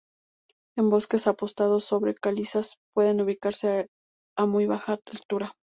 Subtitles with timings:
[0.75, 3.85] En bosques apostados sobre calizas, pueden ubicarse
[4.35, 5.53] a muy baja altura.